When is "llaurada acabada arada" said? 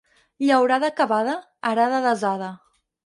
0.45-2.01